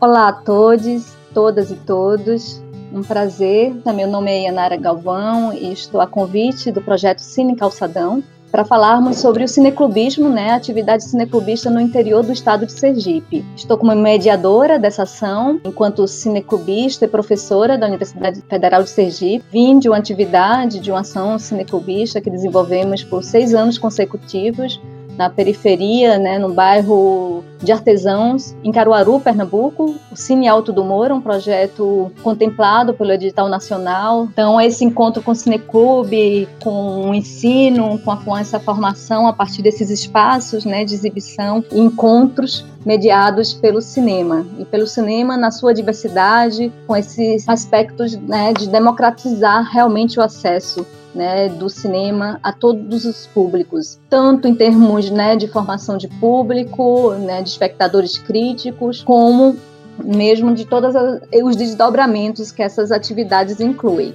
[0.00, 2.60] Olá a todos, todas e todos.
[2.92, 3.74] Um prazer.
[3.94, 9.18] Meu nome é Yanara Galvão e estou a convite do projeto Cine Calçadão para falarmos
[9.18, 13.44] sobre o cineclubismo, né, a atividade cineclubista no interior do estado de Sergipe.
[13.56, 19.44] Estou como mediadora dessa ação, enquanto cineclubista e professora da Universidade Federal de Sergipe.
[19.50, 24.80] Vim de uma atividade, de uma ação cineclubista que desenvolvemos por seis anos consecutivos
[25.16, 31.14] na periferia, né, no bairro de artesãos, em Caruaru, Pernambuco, o Cine Alto do Moura,
[31.14, 34.28] um projeto contemplado pelo edital nacional.
[34.30, 39.90] Então, esse encontro com o Cineclube, com o ensino, com, essa formação a partir desses
[39.90, 46.94] espaços né, de exibição, encontros mediados pelo cinema e pelo cinema na sua diversidade, com
[46.94, 53.98] esses aspectos né, de democratizar realmente o acesso né, do cinema a todos os públicos,
[54.10, 59.56] tanto em termos né, de formação de público, né, de espectadores críticos, como
[60.02, 60.94] mesmo de todos
[61.44, 64.14] os desdobramentos que essas atividades incluem.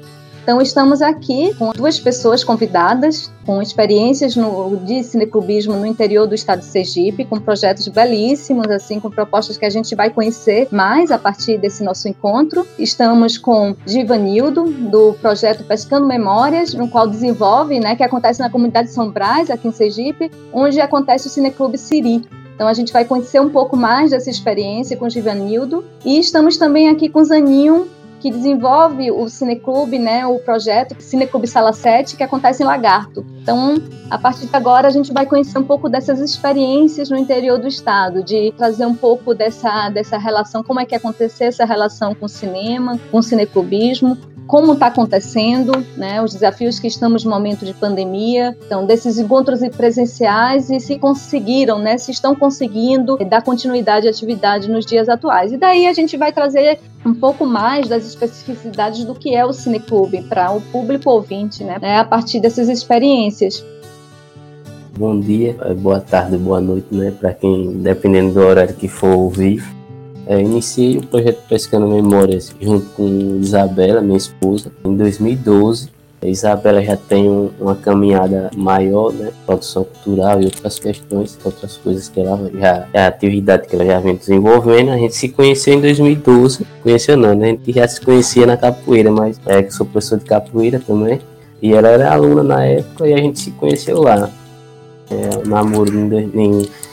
[0.49, 6.33] Então, estamos aqui com duas pessoas convidadas, com experiências no, de cineclubismo no interior do
[6.33, 11.11] estado de Sergipe, com projetos belíssimos, assim, com propostas que a gente vai conhecer mais
[11.11, 12.65] a partir desse nosso encontro.
[12.79, 18.87] Estamos com Givanildo, do projeto Pescando Memórias, no qual desenvolve, né, que acontece na comunidade
[18.87, 22.23] de São Brás, aqui em Sergipe, onde acontece o Cineclube Siri.
[22.55, 25.85] Então a gente vai conhecer um pouco mais dessa experiência com o Givanildo.
[26.03, 27.87] E estamos também aqui com Zaninho,
[28.19, 33.25] que desenvolve o Cineclube, né, o projeto Cineclube Sala 7, que acontece em Lagarto.
[33.41, 33.75] Então,
[34.09, 37.67] a partir de agora, a gente vai conhecer um pouco dessas experiências no interior do
[37.67, 42.25] estado, de trazer um pouco dessa, dessa relação, como é que aconteceu essa relação com
[42.25, 44.17] o cinema, com o cineclubismo,
[44.49, 49.59] como está acontecendo, né, os desafios que estamos no momento de pandemia, então desses encontros
[49.77, 55.51] presenciais e se conseguiram, né, se estão conseguindo dar continuidade à atividade nos dias atuais.
[55.51, 59.53] E daí a gente vai trazer um pouco mais das especificidades do que é o
[59.53, 63.63] cineclube para o público ouvinte, né, a partir dessas experiências.
[64.97, 69.63] Bom dia, boa tarde, boa noite, né, para quem, dependendo do horário que for ouvir.
[70.29, 75.89] É, iniciei o projeto Pescando Memórias junto com Isabela, minha esposa, em 2012.
[76.21, 79.31] A Isabela já tem um, uma caminhada maior, né?
[79.47, 83.99] Produção cultural e outras questões, outras coisas que ela já, a atividade que ela já
[83.99, 84.91] vem desenvolvendo.
[84.91, 87.47] A gente se conheceu em 2012, conheceu não, né?
[87.47, 91.19] A gente já se conhecia na capoeira, mas é que sou professor de capoeira também.
[91.59, 94.29] E ela era aluna na época e a gente se conheceu lá.
[95.09, 96.07] É, namoro em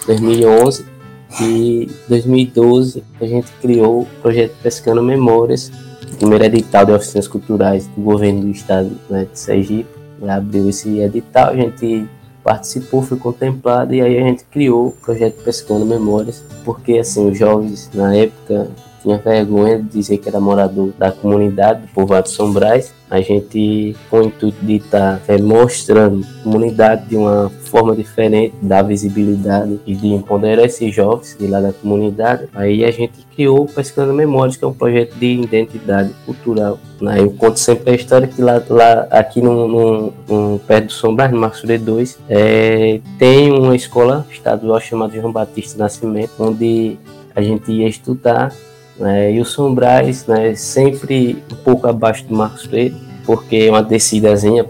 [0.07, 0.96] 2011
[1.41, 5.71] e 2012 a gente criou o projeto Pescando Memórias,
[6.13, 9.89] o primeiro edital de oficinas culturais do governo do estado né, de Sergipe.
[10.27, 12.09] Abriu esse edital, a gente
[12.43, 17.39] participou, foi contemplado e aí a gente criou o projeto Pescando Memórias, porque assim os
[17.39, 18.71] jovens na época
[19.07, 22.93] tinha vergonha de dizer que era morador da comunidade do povoado São Brás.
[23.09, 27.95] A gente, com o intuito de estar tá, é, mostrando a comunidade de uma forma
[27.95, 33.25] diferente, dar visibilidade e de empoderar esses jovens de lá da comunidade, aí a gente
[33.33, 36.81] criou o Pescando Memórias, que é um projeto de identidade cultural.
[37.01, 37.21] Né?
[37.21, 41.15] Eu conto sempre a história que lá, lá aqui no, no, no perto do São
[41.15, 46.99] Brás, no Marcos 2, é, tem uma escola estadual chamada João Batista Nascimento, onde
[47.37, 48.53] a gente ia estudar
[48.99, 49.33] né?
[49.33, 54.65] E o Sombrais, né, sempre um pouco abaixo do Marcos Freire, porque é uma descidazinha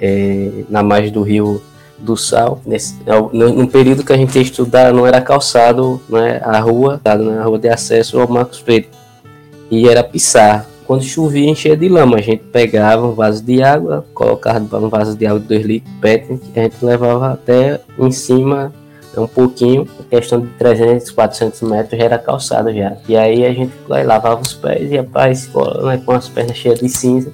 [0.00, 1.62] é, na margem do rio
[1.98, 2.60] do Sal.
[2.66, 6.58] Nesse, é no, no, período que a gente ia estudar, não era calçado né, a
[6.58, 8.88] rua, né, a rua de acesso ao Marcos Freire.
[9.70, 10.66] E era pisar.
[10.86, 12.18] Quando chovia, enchia de lama.
[12.18, 15.94] A gente pegava um vaso de água, colocava um vaso de água de 2 litros,
[16.00, 18.72] pet, a gente levava até em cima
[19.14, 22.96] é um pouquinho, questão de 300, 400 metros já era calçado já.
[23.06, 26.80] E aí a gente aí, lavava os pés e escola né, com as pernas cheias
[26.80, 27.32] de cinza.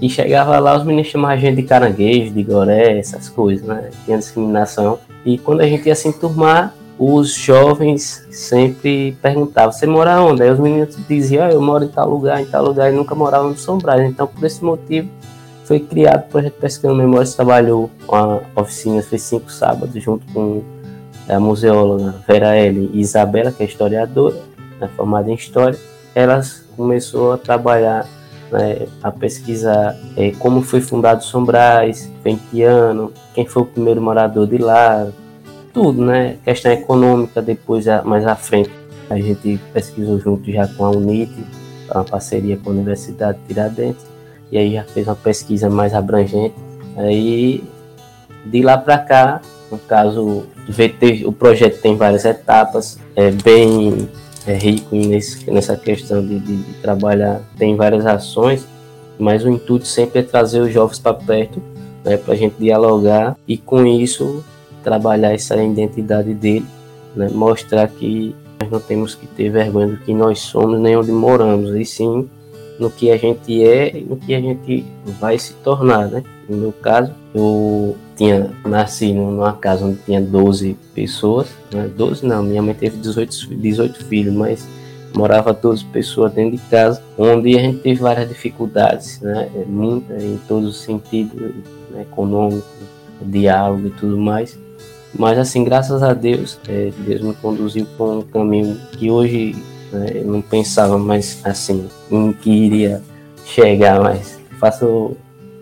[0.00, 3.90] E chegava lá, os meninos chamavam a gente de caranguejo, de goré, essas coisas, né?
[4.06, 4.98] Tinha discriminação.
[5.26, 10.42] E quando a gente ia se enturmar, os jovens sempre perguntavam: Você mora onde?
[10.42, 13.14] Aí os meninos diziam: ah, Eu moro em tal lugar, em tal lugar, e nunca
[13.14, 14.00] moravam no Brás.
[14.08, 15.10] Então, por esse motivo,
[15.64, 17.34] foi criado o projeto Pescando Memórias.
[17.34, 20.62] Trabalhou com a oficina, fez cinco sábados, junto com
[21.30, 22.90] a museóloga Vera L.
[22.92, 24.36] e Isabela, que é historiadora,
[24.80, 25.78] né, formada em História,
[26.14, 28.06] elas começou a trabalhar,
[28.50, 33.66] né, a pesquisar é, como foi fundado São Brás, em que ano, quem foi o
[33.66, 35.06] primeiro morador de lá,
[35.72, 36.36] tudo, né?
[36.44, 38.70] Questão econômica, depois, mais à frente,
[39.08, 41.32] a gente pesquisou junto já com a UNIT,
[41.92, 44.04] uma parceria com a Universidade de Tiradentes,
[44.50, 46.54] e aí já fez uma pesquisa mais abrangente.
[46.96, 47.62] Aí,
[48.46, 49.40] de lá para cá,
[49.70, 50.44] no caso,
[51.26, 54.08] O projeto tem várias etapas, é bem
[54.46, 58.66] é rico nesse, nessa questão de, de, de trabalhar, tem várias ações,
[59.18, 61.62] mas o intuito sempre é trazer os jovens para perto,
[62.04, 64.42] né, para a gente dialogar e com isso
[64.82, 66.66] trabalhar essa identidade dele,
[67.14, 71.12] né, mostrar que nós não temos que ter vergonha do que nós somos nem onde
[71.12, 72.28] moramos, e sim
[72.80, 74.84] no que a gente é e no que a gente
[75.20, 76.24] vai se tornar, né?
[76.48, 81.88] No meu caso, eu tinha nasci numa casa onde tinha 12 pessoas, né?
[81.94, 84.66] 12 não, minha mãe teve 18, 18 filhos, mas
[85.14, 89.48] morava 12 pessoas dentro de casa, onde a gente teve várias dificuldades, né?
[89.66, 91.38] Muita, em todos os sentidos,
[91.90, 92.02] né?
[92.02, 92.66] econômico,
[93.20, 94.58] diálogo e tudo mais.
[95.12, 99.54] Mas assim, graças a Deus, é, Deus me conduziu por um caminho que hoje
[99.92, 103.02] né, eu não pensava mais assim em que iria
[103.44, 105.16] chegar, mas faço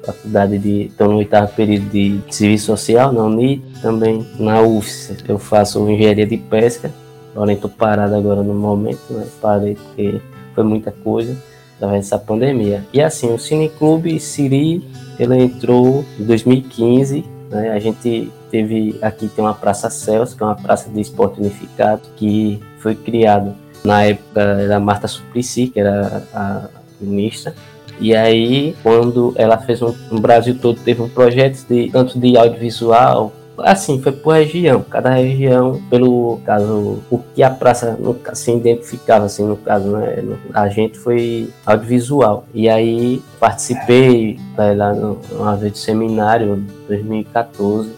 [0.04, 0.82] faculdade de.
[0.86, 5.14] estou no oitavo período de serviço social na UNI, também na UFS.
[5.28, 6.90] Eu faço engenharia de pesca,
[7.34, 9.26] porém estou parado agora no momento, né?
[9.40, 10.20] Parei porque
[10.54, 11.36] foi muita coisa
[11.76, 12.84] através dessa pandemia.
[12.92, 14.82] E assim, o Cineclube Siri,
[15.18, 17.70] ele entrou em 2015, né?
[17.70, 22.02] A gente teve aqui tem uma Praça Celso, que é uma praça de esporte unificado,
[22.16, 23.54] que foi criado
[23.88, 26.68] na época da Marta Suplicy, que era a
[27.00, 27.54] ministra.
[27.98, 32.36] E aí, quando ela fez um, no Brasil todo, teve um projeto de tanto de
[32.36, 37.98] audiovisual, assim, foi por região, cada região, pelo caso, o que a praça
[38.34, 42.44] se identificava, assim, no caso, né, a gente foi audiovisual.
[42.52, 47.90] E aí, participei né, lá no, uma vez do seminário, 2014,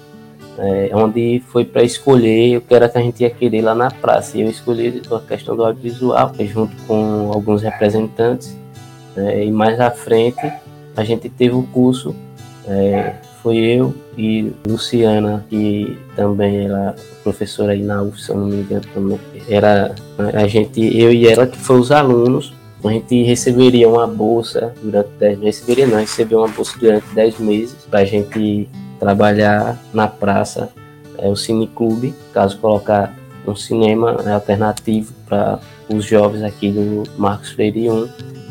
[0.61, 3.91] é, onde foi para escolher o que era que a gente ia querer lá na
[3.91, 4.37] praça.
[4.37, 8.55] E eu escolhi a questão do audiovisual, junto com alguns representantes.
[9.17, 10.53] É, e mais à frente,
[10.97, 12.15] a gente teve o curso,
[12.69, 18.47] é, foi eu e Luciana, que também era professora aí na UF, se eu não
[18.47, 19.19] me engano, também.
[19.49, 19.95] Era
[20.35, 22.53] a gente, eu e ela, que foram os alunos,
[22.85, 27.39] a gente receberia uma bolsa durante 10 meses, receberia não, recebeu uma bolsa durante 10
[27.41, 28.69] meses para a gente
[29.00, 30.70] trabalhar na praça,
[31.19, 33.14] é o cineclube, caso colocar
[33.47, 35.58] um cinema alternativo para
[35.88, 38.08] os jovens aqui do Marcos Freire 1,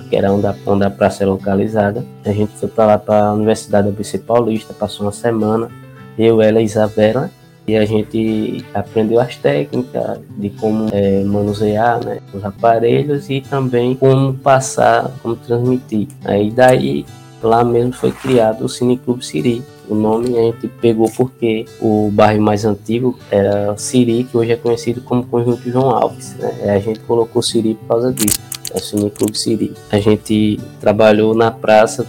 [0.10, 2.04] que era onde a, onde a praça é localizada.
[2.26, 5.70] A gente foi para lá para a Universidade da BC Paulista, passou uma semana,
[6.18, 7.30] eu, ela e Isabela,
[7.68, 13.96] e a gente aprendeu as técnicas de como é, manusear né, os aparelhos e também
[13.96, 16.08] como passar, como transmitir.
[16.26, 17.06] Aí daí
[17.44, 22.42] lá mesmo foi criado o Cineclube Siri, o nome a gente pegou porque o bairro
[22.42, 26.36] mais antigo era Siri, que hoje é conhecido como Conjunto João Alves.
[26.36, 26.76] Né?
[26.76, 28.40] A gente colocou Siri por causa disso.
[28.72, 29.74] É o Cineclube Siri.
[29.92, 32.06] A gente trabalhou na praça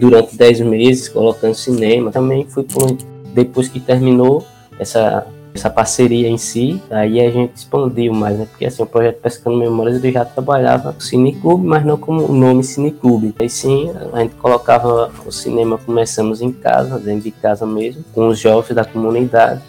[0.00, 2.10] durante 10 meses, colocando cinema.
[2.10, 2.96] Também foi por,
[3.32, 4.44] depois que terminou
[4.80, 5.24] essa
[5.56, 8.46] essa parceria em si, aí a gente expandiu mais, né?
[8.48, 12.32] Porque assim, o projeto Pescando Memórias ele já trabalhava no Cineclube, mas não como o
[12.32, 13.34] nome Cineclube.
[13.38, 18.28] Aí sim, a gente colocava o cinema, começamos em casa, dentro de casa mesmo, com
[18.28, 19.60] os jovens da comunidade.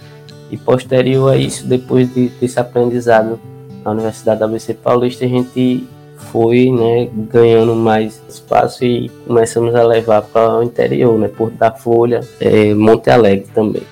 [0.50, 3.40] E posterior a isso, depois de desse aprendizado
[3.84, 5.86] na Universidade da ABC Paulista, a gente
[6.32, 11.72] foi né, ganhando mais espaço e começamos a levar para o interior, né, Porto da
[11.72, 13.84] Folha, é, Monte Alegre também.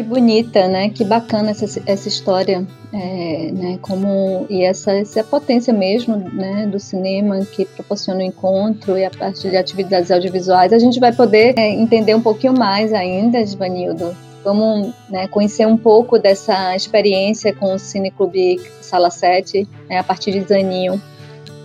[0.00, 0.88] Que bonita, né?
[0.88, 3.78] Que bacana essa, essa história, é, né?
[3.82, 6.66] Como e essa, essa potência mesmo, né?
[6.66, 10.72] Do cinema que proporciona o encontro e a parte de atividades audiovisuais.
[10.72, 14.16] A gente vai poder é, entender um pouquinho mais ainda, Givanildo.
[14.42, 20.32] Vamos né, conhecer um pouco dessa experiência com o Cineclube Sala 7, né, a partir
[20.32, 20.98] de Zaninho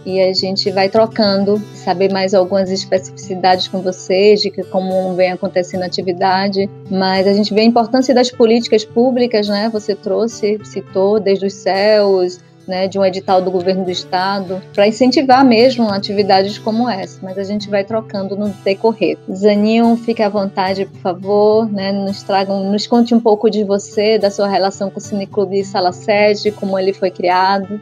[0.05, 5.31] e a gente vai trocando, saber mais algumas especificidades com vocês de que como vem
[5.31, 9.69] acontecendo a atividade, mas a gente vê a importância das políticas públicas, né?
[9.73, 14.87] Você trouxe, citou desde os céus, né, de um edital do governo do estado, para
[14.87, 19.17] incentivar mesmo atividades como essa, mas a gente vai trocando no decorrer.
[19.31, 24.17] Zaninho, fique à vontade, por favor, né, nos tragam, nos conte um pouco de você,
[24.17, 27.79] da sua relação com o Cineclube Sala 7, como ele foi criado.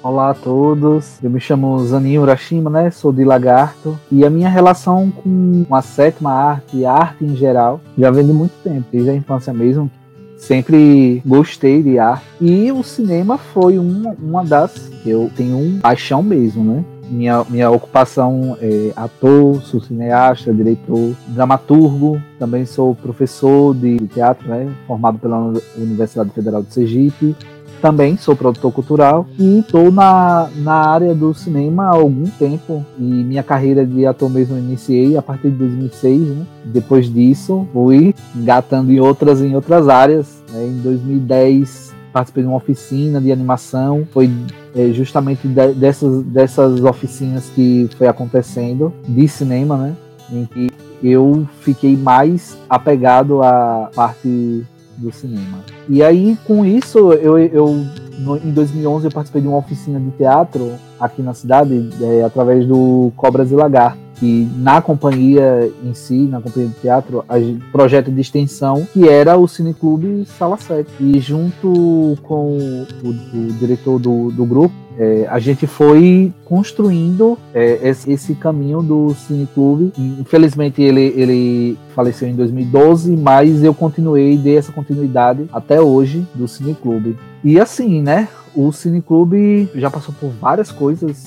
[0.00, 2.88] Olá a todos, eu me chamo Zaninho Urashima, né?
[2.88, 7.80] Sou de Lagarto e a minha relação com a sétima arte e arte em geral
[7.98, 9.90] já vem de muito tempo, desde a infância mesmo.
[10.36, 15.80] Sempre gostei de arte e o cinema foi uma, uma das que eu tenho um
[15.80, 16.84] paixão mesmo, né?
[17.10, 24.70] Minha, minha ocupação é ator, sou cineasta, diretor, dramaturgo, também sou professor de teatro, né,
[24.86, 27.34] formado pela Universidade Federal de Sergipe,
[27.80, 32.84] também sou produtor cultural e estou na, na área do cinema há algum tempo.
[32.98, 36.20] E minha carreira de ator mesmo iniciei a partir de 2006.
[36.20, 36.46] Né?
[36.64, 40.42] Depois disso, fui engatando em outras, em outras áreas.
[40.52, 40.66] Né?
[40.66, 44.06] Em 2010, participei de uma oficina de animação.
[44.12, 44.30] Foi
[44.74, 49.96] é, justamente de, dessas, dessas oficinas que foi acontecendo de cinema, né?
[50.30, 50.68] Em que
[51.02, 54.64] eu fiquei mais apegado à parte
[54.98, 55.64] do cinema.
[55.88, 57.86] E aí, com isso, eu, eu
[58.18, 62.66] no, em 2011 eu participei de uma oficina de teatro aqui na cidade, é, através
[62.66, 67.36] do Cobras e Lagarto que na companhia em si, na companhia de teatro, a
[67.70, 70.90] projeto de extensão que era o Cineclube Sala 7.
[71.00, 73.12] E junto com o, o
[73.58, 79.92] diretor do, do grupo, é, a gente foi construindo é, esse, esse, caminho do Cineclube.
[79.96, 86.48] Infelizmente ele, ele faleceu em 2012, mas eu continuei, dei essa continuidade até hoje do
[86.48, 87.16] Cineclube.
[87.44, 88.26] E assim, né?
[88.56, 91.24] O Cineclube já passou por várias coisas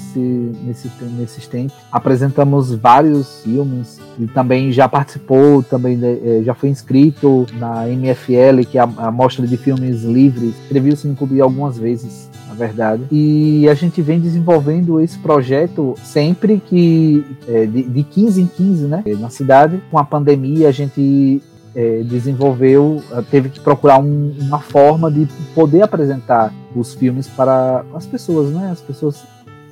[0.65, 1.73] nesse, nesses tempos.
[1.89, 8.69] Apresentamos vários filmes e também já participou, também né, é, já foi inscrito na MFL,
[8.69, 10.55] que é a Mostra de Filmes Livres.
[10.63, 13.03] Escrevi o Cineclube algumas vezes na verdade.
[13.11, 18.85] E a gente vem desenvolvendo esse projeto sempre que, é, de, de 15 em 15,
[18.87, 19.81] né, na cidade.
[19.89, 21.41] Com a pandemia, a gente
[21.73, 28.05] é, desenvolveu, teve que procurar um, uma forma de poder apresentar os filmes para as
[28.05, 28.69] pessoas, né?
[28.71, 29.23] As pessoas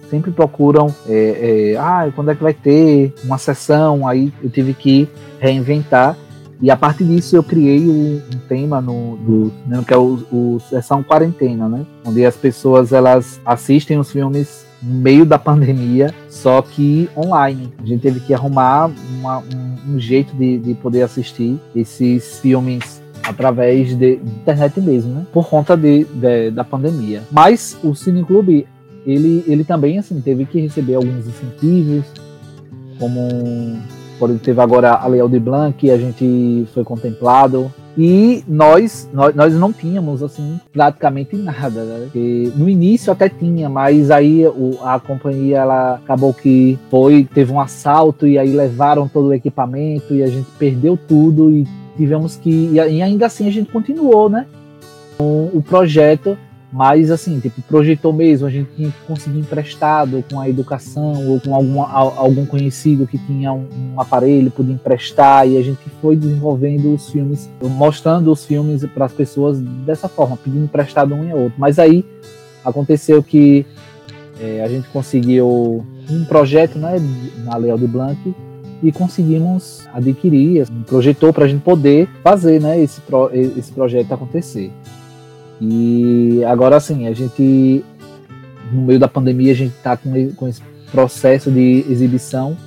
[0.10, 4.08] sempre procuram, é, é, ah, quando é que vai ter uma sessão?
[4.08, 5.08] Aí eu tive que
[5.40, 6.16] reinventar.
[6.62, 10.60] E a partir disso eu criei um, tema no, do, né, que é o, o
[10.70, 11.86] Sessão Quarentena, né?
[12.06, 17.72] Onde as pessoas elas assistem os filmes no meio da pandemia, só que online.
[17.82, 23.02] A gente teve que arrumar uma, um, um, jeito de, de poder assistir esses filmes
[23.24, 25.28] através de internet mesmo, né?
[25.32, 27.24] Por conta de, de, da pandemia.
[27.32, 28.68] Mas o Cineclube,
[29.06, 32.06] ele, ele também, assim, teve que receber alguns incentivos,
[32.98, 33.78] como
[34.20, 37.74] por teve agora a Lei Aldir Blanc, a gente foi contemplado.
[37.98, 41.84] E nós, nós, nós não tínhamos, assim, praticamente nada.
[41.84, 42.10] Né?
[42.56, 47.60] no início até tinha, mas aí o, a companhia, ela acabou que foi, teve um
[47.60, 51.66] assalto e aí levaram todo o equipamento e a gente perdeu tudo e
[51.98, 52.70] tivemos que.
[52.74, 54.46] E ainda assim a gente continuou, né?
[55.18, 56.38] Com o projeto
[56.72, 61.40] mas, assim, tipo, projetou mesmo, a gente tinha que conseguir emprestado com a educação ou
[61.40, 66.16] com algum, algum conhecido que tinha um, um aparelho, podia emprestar, e a gente foi
[66.16, 71.34] desenvolvendo os filmes, mostrando os filmes para as pessoas dessa forma, pedindo emprestado um e
[71.34, 71.56] outro.
[71.58, 72.06] Mas aí
[72.64, 73.66] aconteceu que
[74.40, 76.98] é, a gente conseguiu um projeto né,
[77.44, 78.18] na Leal de Blanc
[78.84, 84.14] e conseguimos adquirir, assim, projetou para a gente poder fazer né, esse, pro, esse projeto
[84.14, 84.72] acontecer.
[85.62, 87.84] E agora sim, a gente,
[88.72, 90.62] no meio da pandemia, a gente está com, com esse
[90.92, 92.58] processo de exibição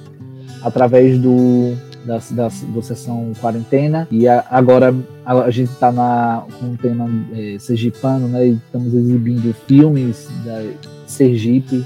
[0.63, 4.95] através do da, da, da sessão quarentena e a, agora
[5.25, 5.93] a, a gente está
[6.59, 8.49] com um tema é, sergipano, né?
[8.49, 10.63] E estamos exibindo filmes da
[11.07, 11.85] Sergipe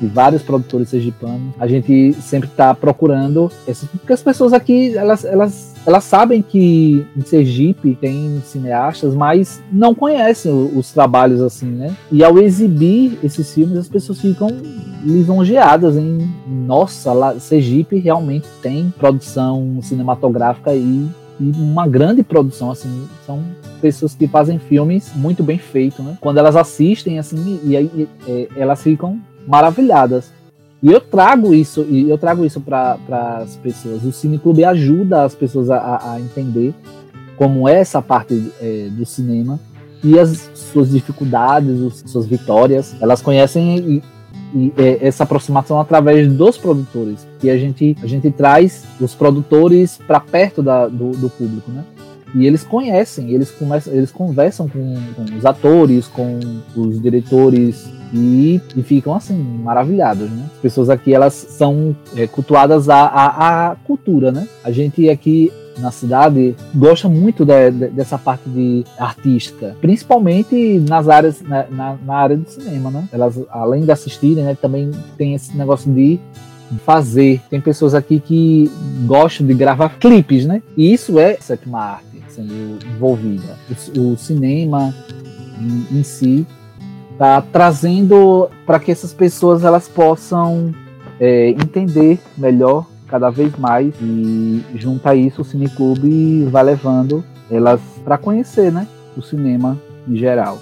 [0.00, 1.54] de vários produtores sergipanos.
[1.58, 3.50] A gente sempre está procurando,
[3.92, 9.94] porque as pessoas aqui elas, elas elas sabem que em Sergipe tem cineastas, mas não
[9.94, 11.96] conhecem os trabalhos assim, né?
[12.12, 14.48] E ao exibir esses filmes, as pessoas ficam
[15.02, 21.08] lisonjeadas em nossa, lá, Sergipe realmente tem produção cinematográfica e,
[21.40, 23.42] e uma grande produção, assim, são
[23.80, 26.18] pessoas que fazem filmes muito bem feitos, né?
[26.20, 29.18] Quando elas assistem, assim, e aí é, elas ficam
[29.50, 30.30] maravilhadas.
[30.82, 32.96] E eu trago isso, e eu trago isso para
[33.42, 34.02] as pessoas.
[34.04, 36.72] O Cineclube ajuda as pessoas a, a entender
[37.36, 39.58] como é essa parte é, do cinema
[40.02, 42.94] e as suas dificuldades, os, suas vitórias.
[43.00, 44.02] Elas conhecem e,
[44.54, 47.26] e é, essa aproximação através dos produtores.
[47.42, 51.84] E a gente, a gente traz os produtores para perto da, do, do público, né?
[52.34, 53.52] E eles conhecem, eles,
[53.86, 56.38] eles conversam com, com os atores, com
[56.76, 60.46] os diretores e, e, ficam assim, maravilhados, né?
[60.52, 64.48] As pessoas aqui, elas são é, cultuadas à, à, à, cultura, né?
[64.64, 71.08] A gente aqui na cidade gosta muito de, de, dessa parte de artística, principalmente nas
[71.08, 73.08] áreas, na, na, na, área do cinema, né?
[73.12, 76.20] Elas, além de assistirem, né, também tem esse negócio de
[76.78, 77.40] fazer.
[77.50, 78.70] Tem pessoas aqui que
[79.06, 80.62] gostam de gravar clipes, né?
[80.76, 83.56] E isso é sétima arte sendo envolvida.
[83.96, 84.94] O, o cinema
[85.60, 86.46] em, em si
[87.12, 90.74] está trazendo para que essas pessoas elas possam
[91.18, 97.80] é, entender melhor cada vez mais e junto a isso o Cineclube vai levando elas
[98.04, 98.86] para conhecer né,
[99.16, 99.76] o cinema
[100.08, 100.58] em geral.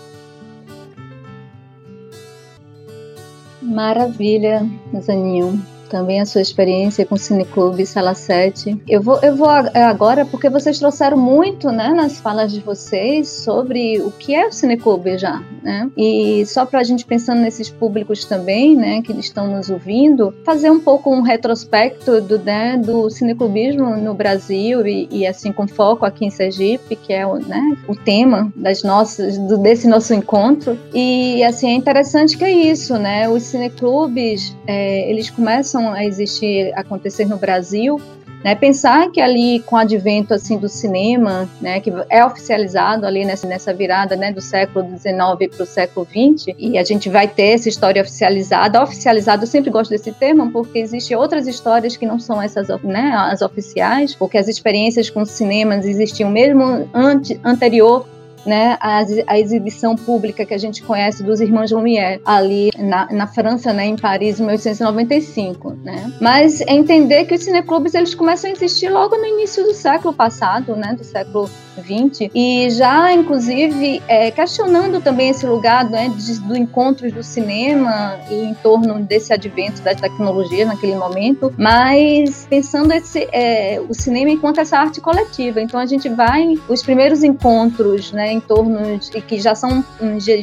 [3.63, 4.67] Maravilha,
[5.01, 5.61] Zaninho.
[5.89, 8.81] Também a sua experiência com o Cineclube Sala 7.
[8.89, 14.01] Eu vou, eu vou agora porque vocês trouxeram muito, né, nas falas de vocês sobre
[14.01, 15.91] o que é o Cineclube já, né?
[15.97, 20.71] E só para a gente pensando nesses públicos também, né, que estão nos ouvindo, fazer
[20.71, 26.05] um pouco um retrospecto do, né, do cineclubismo no Brasil e, e assim com foco
[26.05, 30.79] aqui em Sergipe, que é o, né, o tema das nossas, do, desse nosso encontro.
[30.93, 33.29] E assim é interessante que é isso, né?
[33.29, 38.01] Os cineclubes é, eles começam a existir, a acontecer no Brasil
[38.45, 43.25] né, pensar que ali com o advento assim do cinema, né, que é oficializado ali
[43.25, 47.27] nessa, nessa virada né, do século XIX para o século XX, e a gente vai
[47.27, 48.83] ter essa história oficializada.
[48.83, 53.13] Oficializada, eu sempre gosto desse termo, porque existem outras histórias que não são essas né,
[53.17, 58.07] as oficiais, porque as experiências com cinemas existiam mesmo ante, anterior
[58.49, 63.27] né, a, a, exibição pública que a gente conhece dos irmãos Lumière ali na, na
[63.27, 66.11] França, né, em Paris, em 1895, né?
[66.19, 70.15] Mas é entender que os cineclubes eles começam a existir logo no início do século
[70.15, 71.49] passado, né, do século
[71.81, 78.19] 20 e já inclusive é, questionando também esse lugar né, de, do encontro do cinema
[78.31, 84.31] e em torno desse advento da tecnologia naquele momento, mas pensando esse, é, o cinema
[84.31, 85.61] enquanto essa arte coletiva.
[85.61, 89.85] Então a gente vai os primeiros encontros, né, em torno de que já são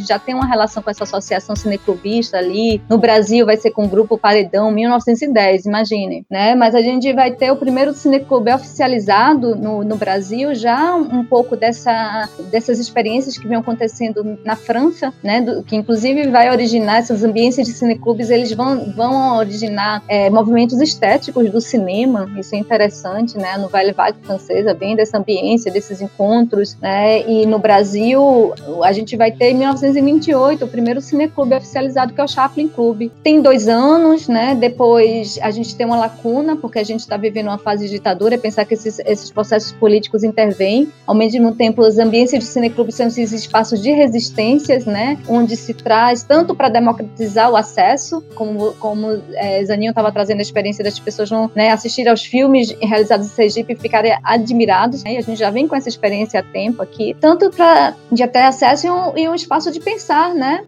[0.06, 3.88] já tem uma relação com essa associação cineclubista ali no Brasil vai ser com o
[3.88, 6.56] grupo Paredão 1910, imagine, né?
[6.56, 11.56] Mas a gente vai ter o primeiro cineclube oficializado no, no Brasil já um pouco
[11.56, 17.24] dessa, dessas experiências que vêm acontecendo na França, né, do, que inclusive vai originar essas
[17.24, 23.38] ambiências de cineclubes, eles vão, vão originar é, movimentos estéticos do cinema, isso é interessante,
[23.38, 28.54] né, no Vale Vague francesa, vem dessa ambiência, desses encontros, né, e no Brasil
[28.84, 33.10] a gente vai ter em 1928 o primeiro cineclube oficializado que é o Chaplin Club.
[33.24, 37.48] Tem dois anos, né, depois a gente tem uma lacuna, porque a gente está vivendo
[37.48, 41.56] uma fase de ditadura, é pensar que esses, esses processos políticos intervêm, ao ao mesmo
[41.56, 46.54] tempo as ambiências de cineclube são esses espaços de resistências, né, onde se traz tanto
[46.54, 51.50] para democratizar o acesso, como, como é, Zaninho estava trazendo a experiência das pessoas vão
[51.56, 55.50] né, assistir aos filmes realizados em Sergipe e ficarem admirados, né, e a gente já
[55.50, 59.30] vem com essa experiência há tempo aqui, tanto para de ter acesso e um, e
[59.30, 60.66] um, espaço de pensar, né,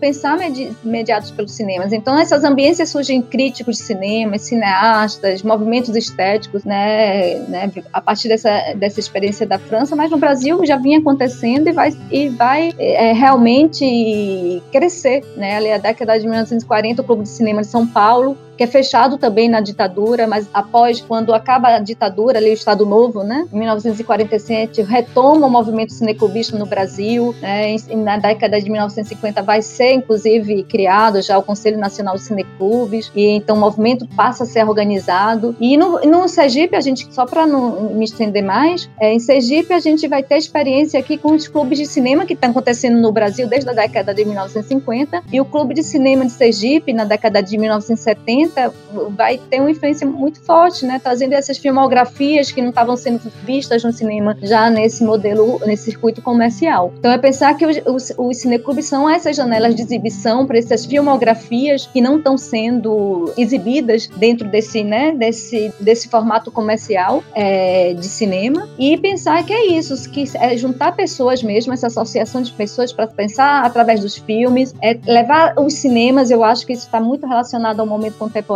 [0.00, 1.92] pensar, medi, mediados pelos cinemas.
[1.92, 7.70] Então essas ambiências surgem críticos de cinema, cineastas, movimentos estéticos, né, né?
[7.92, 11.96] A partir dessa, dessa experiência da França, mas no Brasil já vinha acontecendo e vai,
[12.10, 15.24] e vai é, realmente crescer.
[15.34, 15.56] Né?
[15.56, 19.18] Ali, a década de 1940, o Clube de Cinema de São Paulo que é fechado
[19.18, 23.58] também na ditadura, mas após, quando acaba a ditadura, ali o Estado Novo, né, em
[23.58, 30.62] 1947, retoma o movimento cineclubista no Brasil, né, na década de 1950 vai ser, inclusive,
[30.64, 35.56] criado já o Conselho Nacional de Cineclubes, e então o movimento passa a ser organizado,
[35.58, 39.72] e no, no Sergipe, a gente, só para não me estender mais, é, em Sergipe
[39.72, 43.10] a gente vai ter experiência aqui com os clubes de cinema que estão acontecendo no
[43.10, 47.42] Brasil desde a década de 1950, e o Clube de Cinema de Sergipe, na década
[47.42, 48.51] de 1970,
[49.10, 51.00] vai ter uma influência muito forte, né?
[51.02, 56.22] Trazendo essas filmografias que não estavam sendo vistas no cinema já nesse modelo, nesse circuito
[56.22, 56.92] comercial.
[56.98, 61.86] Então é pensar que os, os, cineclubes são essas janelas de exibição para essas filmografias
[61.86, 68.68] que não estão sendo exibidas dentro desse, né, desse, desse formato comercial é, de cinema
[68.78, 73.06] e pensar que é isso, que é juntar pessoas mesmo, essa associação de pessoas para
[73.06, 77.80] pensar através dos filmes, é levar os cinemas, eu acho que isso está muito relacionado
[77.80, 78.54] ao momento contemporâneo, com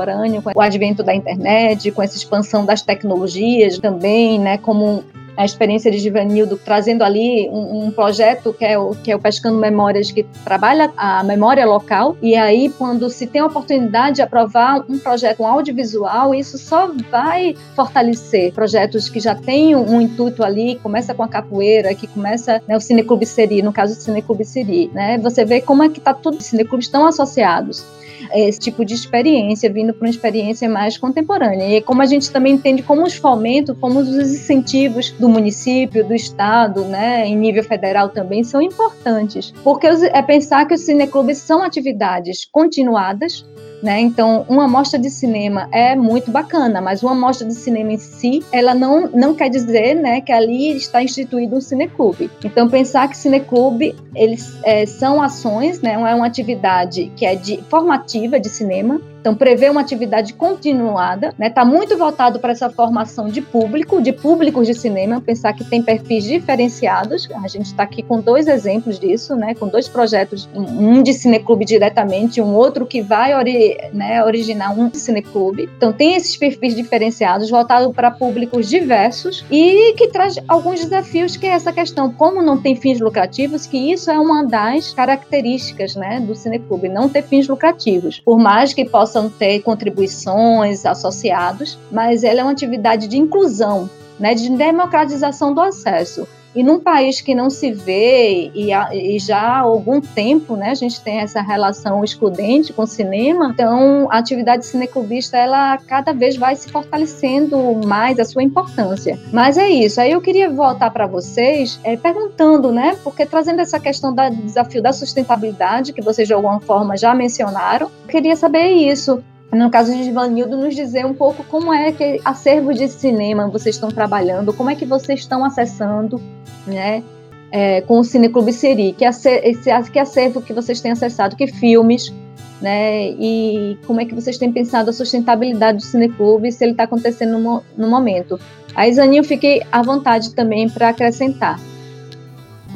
[0.55, 5.05] o advento da internet, com essa expansão das tecnologias também, né, como
[5.37, 9.19] a experiência de Givanildo, trazendo ali um, um, projeto que é, o, que é o
[9.19, 12.17] Pescando Memórias, que trabalha a memória local.
[12.23, 16.91] E aí, quando se tem a oportunidade de aprovar um projeto um audiovisual, isso só
[17.11, 22.07] vai fortalecer projetos que já têm um, um intuito ali, começa com a capoeira, que
[22.07, 24.91] começa né, o Cineclube Seri, no caso do Cineclube Seri.
[24.95, 25.19] Né?
[25.19, 27.85] Você vê como é que está tudo, os cineclubes estão associados
[28.33, 31.77] esse tipo de experiência, vindo para uma experiência mais contemporânea.
[31.77, 36.15] E como a gente também entende como os fomentos, como os incentivos do município, do
[36.15, 41.63] estado, né, em nível federal também são importantes, porque é pensar que os cineclubes são
[41.63, 43.45] atividades continuadas
[43.83, 44.01] né?
[44.01, 48.45] Então, uma mostra de cinema é muito bacana, mas uma mostra de cinema em si,
[48.53, 52.31] ela não, não quer dizer né, que ali está instituído um cineclube.
[52.45, 57.63] Então, pensar que cineclube, eles é, são ações, né, é uma atividade que é de
[57.69, 61.49] formativa de cinema, Então, prevê uma atividade continuada, né?
[61.49, 65.83] Está muito voltado para essa formação de público, de públicos de cinema, pensar que tem
[65.83, 67.29] perfis diferenciados.
[67.43, 69.53] A gente está aqui com dois exemplos disso, né?
[69.57, 74.95] Com dois projetos, um de cineclube diretamente, um outro que vai ori né, originar um
[74.95, 75.69] cineclube.
[75.77, 81.47] Então, tem esses perfis diferenciados, voltado para públicos diversos e que traz alguns desafios, que
[81.47, 86.21] é essa questão, como não tem fins lucrativos, que isso é uma das características, né,
[86.21, 88.21] do cineclube, não ter fins lucrativos.
[88.25, 88.85] Por mais que
[89.17, 93.89] possam ter contribuições associados, mas ela é uma atividade de inclusão,
[94.21, 96.29] né, de democratização do acesso.
[96.57, 100.75] E num país que não se vê e, e, já há algum tempo, né, a
[100.75, 106.39] gente tem essa relação excludente com o cinema, então a atividade cineclubista ela cada vez
[106.39, 109.21] vai se fortalecendo mais a sua importância.
[109.31, 110.01] Mas é isso.
[110.01, 114.81] Aí eu queria voltar para vocês é, perguntando, né, porque trazendo essa questão do desafio
[114.81, 119.23] da sustentabilidade que vocês de alguma forma já mencionaram, eu queria saber isso
[119.57, 123.75] no caso de Ivanildo, nos dizer um pouco como é que acervo de cinema vocês
[123.75, 126.21] estão trabalhando, como é que vocês estão acessando,
[126.67, 127.03] né,
[127.51, 132.13] é, com o Cineclube Seri, que, esse, que acervo que vocês têm acessado, que filmes,
[132.61, 136.85] né, e como é que vocês têm pensado a sustentabilidade do Cineclube, se ele está
[136.85, 138.39] acontecendo no, no momento.
[138.75, 141.59] A Isaninho, fique à vontade também para acrescentar.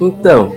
[0.01, 0.55] Então,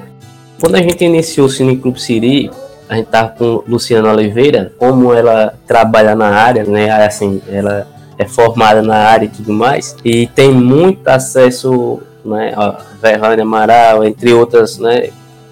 [0.59, 2.49] quando a gente iniciou o Cineclube Siri,
[2.87, 6.89] a gente tava com Luciana Oliveira, como ela trabalha na área, né?
[7.05, 12.53] Assim, ela é formada na área e tudo mais, e tem muito acesso, né?
[12.55, 15.09] A Verrânia Amaral, entre outras, né?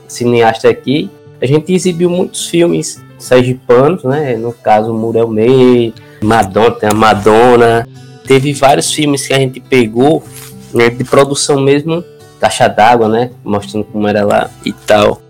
[0.08, 1.10] Cineastas aqui.
[1.42, 4.36] A gente exibiu muitos filmes sergipanos, né?
[4.36, 7.88] No caso, Muriel May, Madonna, tem a Madonna.
[8.26, 10.24] Teve vários filmes que a gente pegou
[10.74, 12.04] né, de produção mesmo,
[12.40, 13.32] caixa d'água, né?
[13.44, 15.21] Mostrando como era lá e tal.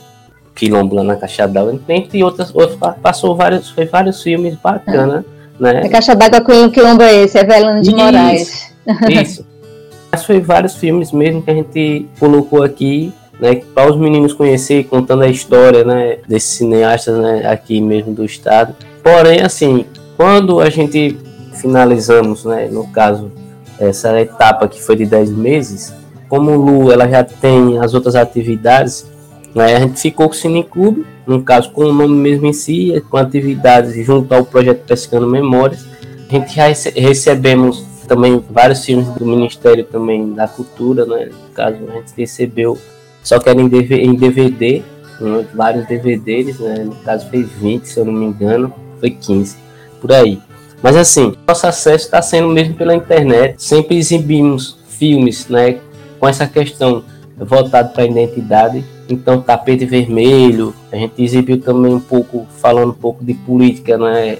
[0.61, 5.23] Quilombo lá na Caixa d'Água, entre outras, outros, passou vários, foi vários filmes bacanas,
[5.59, 5.73] é.
[5.73, 5.81] né?
[5.83, 8.71] A Caixa d'Água com o Quilombo é esse, é Velano de Moraes.
[9.09, 9.43] Isso.
[10.11, 14.83] Mas foi vários filmes mesmo que a gente colocou aqui, né, para os meninos conhecerem,
[14.83, 18.75] contando a história, né, desses cineastas, né, aqui mesmo do estado.
[19.01, 21.17] Porém, assim, quando a gente
[21.53, 23.31] finalizamos, né, no caso,
[23.79, 25.91] essa etapa que foi de 10 meses,
[26.29, 29.09] como o Lu ela já tem as outras atividades,
[29.55, 33.17] A gente ficou com o Cineclube, no caso com o nome mesmo em si, com
[33.17, 35.85] atividades junto ao projeto Pescando Memórias.
[36.29, 41.25] A gente já recebemos também vários filmes do Ministério também da Cultura, né?
[41.25, 42.77] No caso, a gente recebeu,
[43.23, 43.67] só que era em
[44.15, 44.81] DVD,
[45.19, 45.45] né?
[45.53, 46.83] vários DVDs, né?
[46.85, 49.57] No caso foi 20, se eu não me engano, foi 15,
[49.99, 50.39] por aí.
[50.81, 53.61] Mas assim, nosso acesso está sendo mesmo pela internet.
[53.61, 55.77] Sempre exibimos filmes, né?
[56.19, 57.03] Com essa questão
[57.45, 58.83] voltada para a identidade.
[59.09, 64.37] Então tapete vermelho, a gente exibiu também um pouco, falando um pouco de política, né?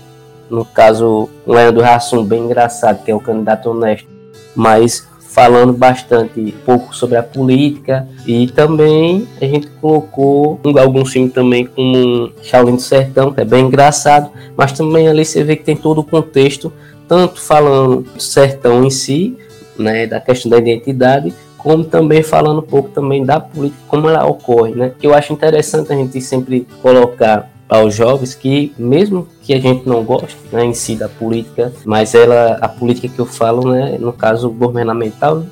[0.49, 4.07] No caso, um Leandro Rassum, bem engraçado, que é o candidato honesto,
[4.53, 8.05] mas falando bastante pouco sobre a política.
[8.27, 13.65] E também a gente colocou alguns filmes também como Shaolin do Sertão, que é bem
[13.65, 16.71] engraçado, mas também ali você vê que tem todo o contexto,
[17.07, 19.37] tanto falando do sertão em si,
[19.77, 24.25] né, da questão da identidade, como também falando um pouco também da política, como ela
[24.25, 24.91] ocorre, né?
[24.99, 29.87] Que eu acho interessante a gente sempre colocar aos jovens que mesmo que a gente
[29.87, 33.97] não goste né, em si da política, mas ela a política que eu falo, né,
[33.97, 35.43] no caso governamental,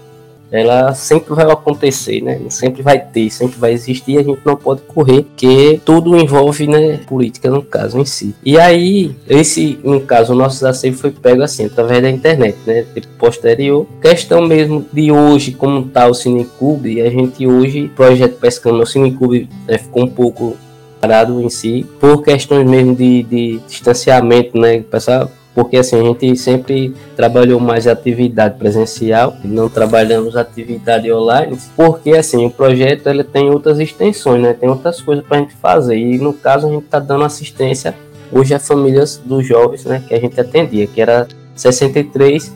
[0.51, 2.39] ela sempre vai acontecer, né?
[2.49, 6.99] Sempre vai ter, sempre vai existir, a gente não pode correr, porque tudo envolve, né,
[7.07, 8.35] política no caso em si.
[8.43, 12.85] E aí, esse, no caso, o nosso desafio foi pego assim, através da internet, né?
[12.93, 13.85] Tipo, posterior.
[14.01, 19.49] Questão mesmo de hoje, como tá o Cineclube, a gente hoje, projeto Pescando, o Cineclube
[19.67, 20.57] né, ficou um pouco
[20.99, 24.81] parado em si, por questões mesmo de, de distanciamento, né?
[24.81, 32.11] Pessoal porque assim a gente sempre trabalhou mais atividade presencial, não trabalhamos atividade online, porque
[32.11, 34.53] assim o projeto ele tem outras extensões, né?
[34.53, 37.95] Tem outras coisas para a gente fazer e no caso a gente está dando assistência
[38.31, 40.03] hoje a famílias dos jovens, né?
[40.07, 42.53] Que a gente atendia, que era 63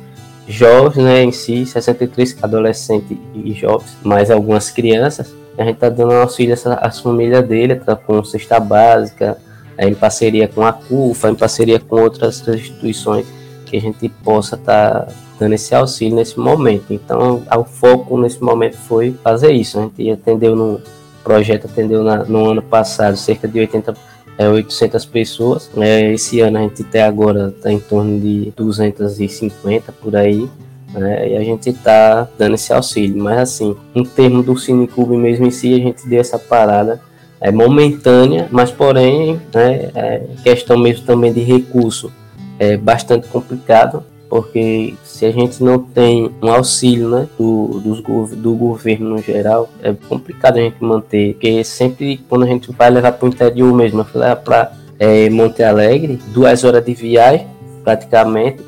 [0.48, 1.24] jovens, né?
[1.24, 5.34] Em si, 63 adolescentes e jovens, mais algumas crianças.
[5.58, 9.38] A gente está dando auxílio às famílias dele, tá com cesta básica,
[9.78, 13.26] é, em parceria com a CUFA, em parceria com outras instituições
[13.66, 16.94] que a gente possa estar tá dando esse auxílio nesse momento.
[16.94, 19.80] Então, o foco nesse momento foi fazer isso.
[19.80, 20.80] A gente atendeu no
[21.24, 23.94] projeto, atendeu na, no ano passado cerca de 80
[24.38, 25.70] é, 800 pessoas.
[25.78, 30.50] É, esse ano a gente até agora está em torno de 250 por aí.
[30.94, 33.22] Né, e a gente está dando esse auxílio.
[33.22, 37.02] Mas assim, em termos do Cineclube mesmo em si, a gente deu essa parada
[37.44, 42.10] é momentânea, mas porém, né, é questão mesmo também de recurso.
[42.58, 48.56] é bastante complicado, porque se a gente não tem um auxílio né, do, dos, do
[48.56, 53.12] governo no geral, é complicado a gente manter, porque sempre quando a gente vai levar
[53.12, 57.46] para o interior mesmo, eu para é, Monte Alegre, duas horas de viagem
[57.84, 58.64] praticamente,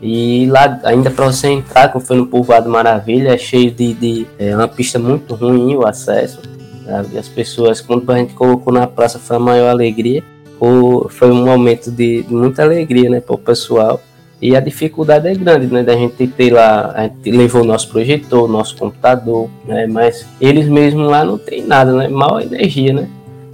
[0.00, 4.26] e lá ainda para você entrar, como foi no Povoado Maravilha, é cheio de, de
[4.38, 6.54] é uma pista muito ruim o acesso.
[6.84, 7.18] Sabe?
[7.18, 10.22] As pessoas, quando a gente colocou na praça, foi a maior alegria.
[11.10, 14.00] foi um momento de, muita alegria né, para o pessoal
[14.44, 15.82] e a dificuldade é grande, né?
[15.82, 19.86] Da gente ter lá, a gente levou o nosso projetor, nosso computador, né?
[19.86, 22.08] Mas eles mesmos lá não tem nada, né?
[22.08, 23.08] Mal energia, né?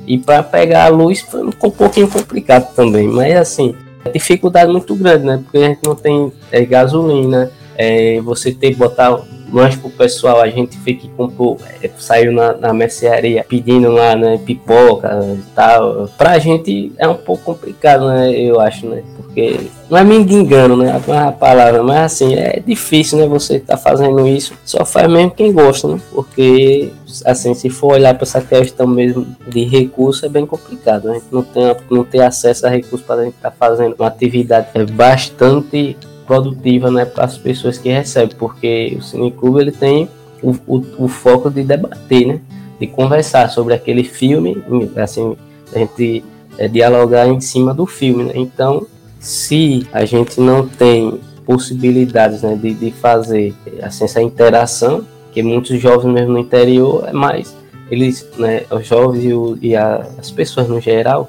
[0.05, 3.75] E para pegar a luz foi um pouquinho complicado também, mas assim,
[4.13, 5.41] dificuldade muito grande, né?
[5.43, 9.17] Porque a gente não tem é, gasolina, é, você tem que botar
[9.53, 14.15] lanche pro pessoal, a gente foi que comprou, é, saiu na, na mercearia pedindo lá,
[14.15, 16.09] né, pipoca e tal.
[16.17, 19.03] Pra gente é um pouco complicado, né, eu acho, né?
[19.17, 21.01] Porque não é me engano, né?
[21.27, 23.27] A palavra, mas assim, é difícil, né?
[23.27, 26.01] Você tá fazendo isso, só faz mesmo quem gosta, né?
[26.13, 26.93] Porque,
[27.25, 31.05] assim, se for olhar para essa questão mesmo de recurso, é bem complicado.
[31.05, 31.13] Né?
[31.13, 33.97] A gente não tem, não tem acesso a recursos para a gente estar tá fazendo
[33.99, 35.97] uma atividade é bastante
[36.31, 40.09] produtiva né, para as pessoas que recebem, porque o Cineclube ele tem
[40.41, 42.41] o, o, o, foco de debater, né,
[42.79, 44.63] de conversar sobre aquele filme,
[44.97, 45.37] assim,
[45.75, 46.25] a gente
[46.57, 48.23] é, dialogar em cima do filme.
[48.23, 48.33] Né?
[48.37, 48.87] Então,
[49.19, 55.81] se a gente não tem possibilidades né, de, de fazer assim, essa interação, que muitos
[55.81, 57.57] jovens mesmo no interior é mais
[57.91, 61.29] eles, né, os jovens e, o, e a, as pessoas no geral,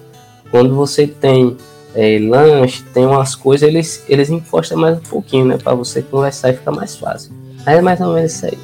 [0.51, 1.57] quando você tem
[1.95, 5.57] é, lanche, tem umas coisas, eles, eles encostam mais um pouquinho, né?
[5.57, 7.31] Para você conversar e ficar mais fácil.
[7.65, 8.57] É mais ou menos isso aí.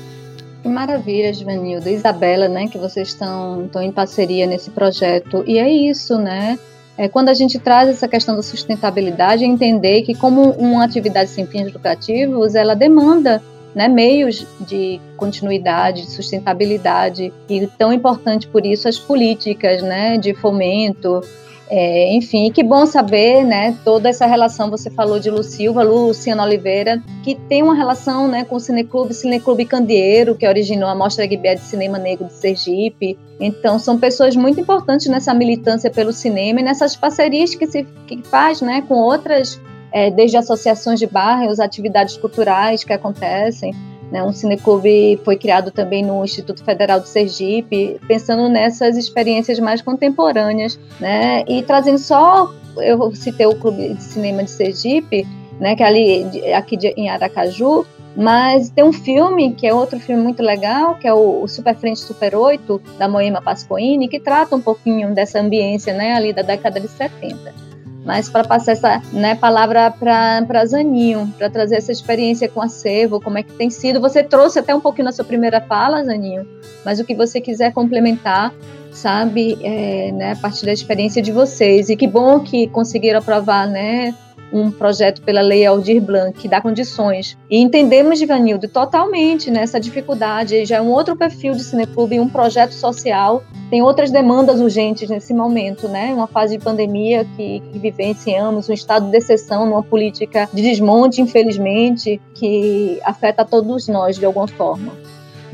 [0.63, 1.89] Que maravilha, Givanildo.
[1.89, 2.67] Isabela, né?
[2.67, 5.43] Que vocês estão, em parceria nesse projeto.
[5.45, 6.57] E é isso, né?
[6.97, 11.45] É, quando a gente traz essa questão da sustentabilidade, entender que como uma atividade sem
[11.45, 13.41] fins lucrativos, ela demanda
[13.75, 20.33] né, meios de continuidade, de sustentabilidade, e tão importante por isso as políticas né, de
[20.33, 21.21] fomento,
[21.69, 26.43] é, enfim, que bom saber, né, toda essa relação, você falou de Lu Silva, Luciana
[26.43, 31.25] Oliveira, que tem uma relação, né, com o Cineclube, Cineclube Candeeiro, que originou a Mostra
[31.25, 33.17] Guibé de Cinema Negro de Sergipe.
[33.39, 38.21] Então, são pessoas muito importantes nessa militância pelo cinema e nessas parcerias que se que
[38.23, 39.59] faz, né, com outras,
[39.91, 43.73] é, desde associações de bairros, atividades culturais que acontecem.
[44.11, 49.81] Né, um cineclube foi criado também no Instituto Federal de Sergipe, pensando nessas experiências mais
[49.81, 55.27] contemporâneas, né, e trazendo só, eu citei o Clube de Cinema de Sergipe,
[55.59, 59.99] né, que é ali aqui de, em Aracaju, mas tem um filme que é outro
[59.99, 64.21] filme muito legal, que é o, o Super Frente Super 8 da Moema Pascoini, que
[64.21, 67.66] trata um pouquinho dessa ambiência, né, ali da década de 70
[68.07, 73.19] mas para passar essa né, palavra para Zaninho, para trazer essa experiência com a Servo,
[73.19, 73.99] como é que tem sido.
[73.99, 76.47] Você trouxe até um pouquinho na sua primeira fala, Zaninho,
[76.85, 78.53] mas o que você quiser complementar,
[78.93, 81.89] sabe, é, né, a partir da experiência de vocês.
[81.89, 84.15] E que bom que conseguiram aprovar, né,
[84.51, 87.37] um projeto pela Lei Aldir Blanc, que dá condições.
[87.49, 90.65] E entendemos, Givanildo, totalmente nessa dificuldade.
[90.65, 95.33] Já é um outro perfil de Cineclube, um projeto social, tem outras demandas urgentes nesse
[95.33, 96.13] momento, né?
[96.13, 101.21] Uma fase de pandemia que, que vivenciamos, um estado de exceção, numa política de desmonte,
[101.21, 104.93] infelizmente, que afeta todos nós de alguma forma.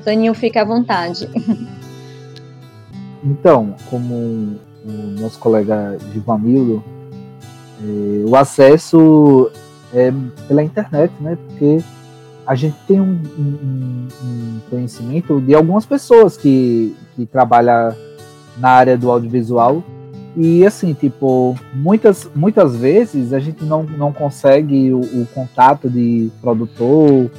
[0.04, 1.28] Zaninho, fica à vontade.
[3.26, 6.84] Então, como o nosso colega Givanildo
[7.84, 9.52] é, o acesso
[9.94, 10.12] é
[10.48, 11.38] pela internet, né?
[11.48, 11.84] Porque
[12.46, 17.96] a gente tem um, um, um conhecimento de algumas pessoas que, que trabalham
[18.58, 19.84] na área do audiovisual
[20.36, 26.32] e assim, tipo, muitas, muitas vezes a gente não, não consegue o, o contato de
[26.42, 27.30] produtor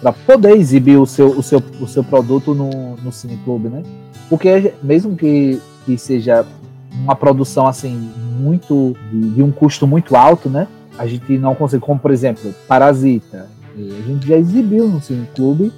[0.00, 3.82] para poder exibir o seu, o seu, o seu produto no, no cineclube, né?
[4.28, 6.46] Porque mesmo que, que seja
[6.92, 10.66] uma produção assim muito de, de, um custo muito alto, né?
[10.98, 13.48] A gente não consegue, como por exemplo, Parasita.
[13.76, 15.72] A gente já exibiu no Cine Clube,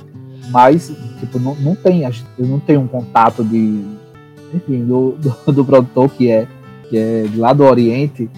[0.51, 2.03] mas tipo não, não tem,
[2.39, 3.83] eu não tenho um contato de,
[4.53, 6.47] enfim, do, do, do produtor que é
[6.89, 8.31] que é lá do Oriente,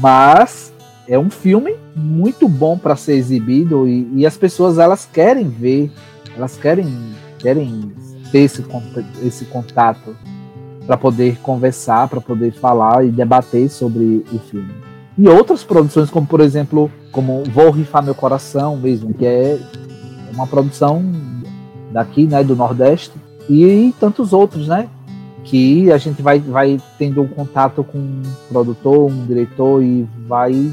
[0.00, 0.72] mas
[1.06, 5.90] é um filme muito bom para ser exibido e, e, as pessoas elas querem ver,
[6.34, 6.86] elas querem
[7.38, 7.92] querem
[8.30, 8.64] ter esse,
[9.22, 10.16] esse contato
[10.90, 14.74] para poder conversar, para poder falar e debater sobre o filme.
[15.16, 19.56] E outras produções, como por exemplo, como Vou Rifar Meu Coração mesmo, que é
[20.34, 21.00] uma produção
[21.92, 23.12] daqui, né, do Nordeste,
[23.48, 24.88] e tantos outros, né,
[25.44, 30.72] que a gente vai, vai tendo um contato com um produtor, um diretor e vai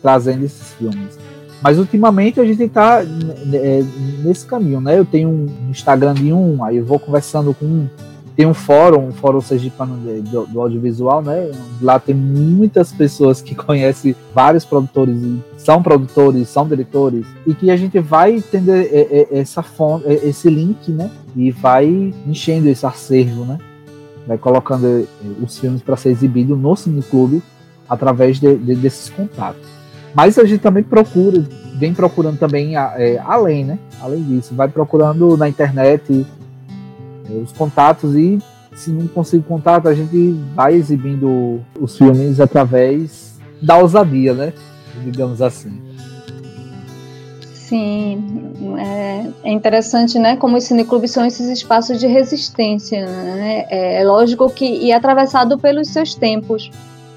[0.00, 1.18] trazendo esses filmes.
[1.62, 3.84] Mas ultimamente a gente está é,
[4.22, 4.98] nesse caminho, né?
[4.98, 7.88] Eu tenho um Instagram de um, aí eu vou conversando com um.
[8.36, 11.52] Tem um fórum, um fórum sergipano do, do audiovisual, né?
[11.80, 15.16] Lá tem muitas pessoas que conhecem vários produtores,
[15.56, 21.10] são produtores, são diretores, e que a gente vai entender essa fonte, esse link, né?
[21.36, 23.58] E vai enchendo esse acervo, né?
[24.26, 25.06] Vai colocando
[25.40, 27.42] os filmes para ser exibido no cineclube
[27.88, 29.62] através de, de, desses contatos.
[30.14, 31.44] Mas a gente também procura,
[31.76, 33.78] vem procurando também é, além, né?
[34.00, 36.24] Além disso, vai procurando na internet
[37.30, 38.38] os contatos e
[38.74, 44.52] se não conseguir contato, a gente vai exibindo os filmes através da ousadia, né?
[45.04, 45.80] Digamos assim.
[47.52, 50.36] Sim, é, é, interessante, né?
[50.36, 53.64] Como os cineclubes são esses espaços de resistência, né?
[53.70, 56.70] É, é lógico que e é atravessado pelos seus tempos.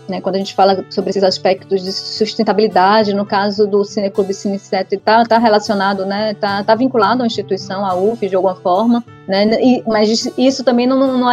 [0.07, 4.95] Né, quando a gente fala sobre esses aspectos de sustentabilidade, no caso do Cineclube Cineset,
[4.95, 9.45] está tá relacionado, né, está tá vinculado à instituição, à UF, de alguma forma, né,
[9.61, 11.27] e, mas isso também não, não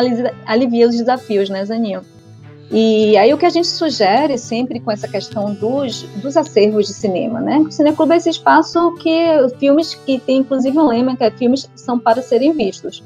[0.45, 2.03] alivia os desafios, né, Zaninho?
[2.71, 6.95] E aí o que a gente sugere sempre com essa questão dos, dos acervos de
[6.95, 7.59] cinema, né?
[7.59, 9.17] O Cineclube é esse espaço que
[9.59, 13.03] filmes que tem inclusive um lema que é filmes são para serem vistos.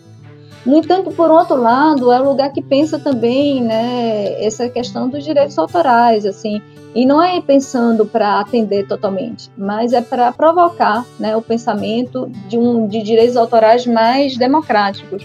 [0.66, 5.24] No entanto, por outro lado, é um lugar que pensa também, né, essa questão dos
[5.24, 6.60] direitos autorais, assim,
[6.94, 12.58] e não é pensando para atender totalmente, mas é para provocar, né, o pensamento de
[12.58, 15.24] um de direitos autorais mais democráticos.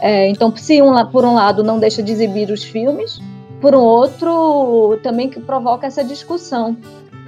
[0.00, 3.20] É, então, se um, por um lado não deixa de exibir os filmes,
[3.60, 6.76] por um outro também que provoca essa discussão.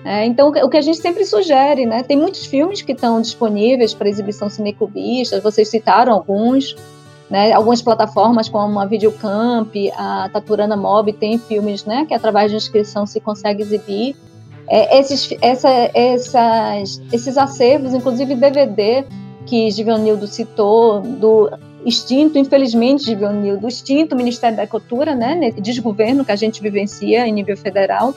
[0.05, 2.03] É, então, o que a gente sempre sugere, né?
[2.03, 6.77] Tem muitos filmes que estão disponíveis para exibição cineclubista, vocês citaram alguns,
[7.31, 12.57] né, algumas plataformas como a Videocamp, a Taturana Mob tem filmes né, que através de
[12.57, 14.17] inscrição se consegue exibir.
[14.69, 19.05] É, esses, essa, essas, esses acervos, inclusive DVD,
[19.47, 21.51] que Givanildo citou, do
[21.85, 27.57] extinto, infelizmente, Givanildo, extinto Ministério da Cultura, né, desgoverno que a gente vivencia em nível
[27.57, 28.12] federal,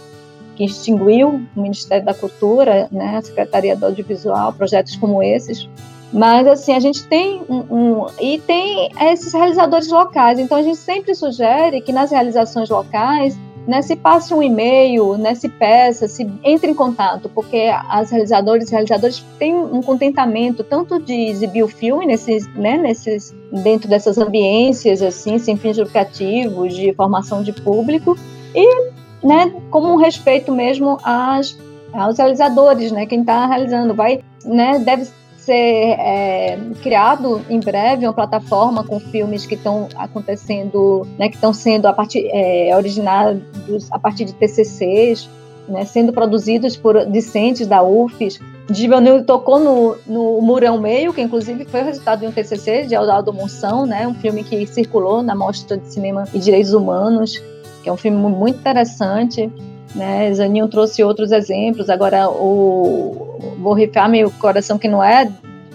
[0.55, 5.69] que extinguiu o Ministério da Cultura, né, a Secretaria do Audiovisual, projetos como esses,
[6.11, 10.39] mas assim, a gente tem um, um, e tem esses realizadores locais.
[10.39, 13.37] Então a gente sempre sugere que nas realizações locais
[13.69, 18.67] né, se passe um e-mail, né, se peça, se entre em contato, porque as realizadoras
[18.67, 23.31] e realizadores têm um contentamento tanto de exibir o filme nesses, né, nesses,
[23.63, 28.17] dentro dessas ambiências assim, sem fins lucrativos, de formação de público,
[28.55, 28.91] e
[29.23, 31.55] né, como um respeito mesmo às,
[31.93, 35.07] aos realizadores, né, quem está realizando vai, né, deve
[35.49, 41.51] ser é, criado em breve uma plataforma com filmes que estão acontecendo, né, que estão
[41.51, 43.41] sendo a partir é, originados
[43.89, 45.27] a partir de TCCs,
[45.67, 48.39] né, sendo produzidos por discentes da UFES.
[48.69, 52.93] Givanil tocou no, no Murão Meio, que inclusive foi o resultado de um TCC de
[52.93, 57.41] Aldo Monção, né, um filme que circulou na Mostra de Cinema e Direitos Humanos,
[57.89, 59.51] é um filme muito interessante.
[59.95, 60.31] Né?
[60.33, 61.89] Zaninho trouxe outros exemplos.
[61.89, 65.31] Agora, o, vou rifar meu coração que não é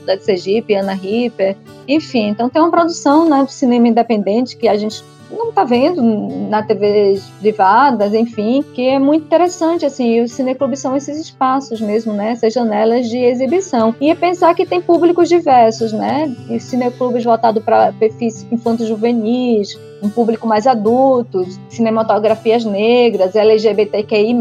[0.06, 1.56] da Sergipe, Ana Ripper,
[1.88, 2.28] enfim.
[2.28, 5.02] Então, tem uma produção né, de cinema independente que a gente
[5.36, 6.02] não está vendo
[6.48, 12.12] na TV privadas, enfim, que é muito interessante, assim, os cineclubes são esses espaços mesmo,
[12.12, 13.94] né, essas janelas de exibição.
[14.00, 20.10] E é pensar que tem públicos diversos, né, e cineclubes voltados para perfis infanto-juvenis, um
[20.10, 24.36] público mais adulto, cinematografias negras, LGBTQI+,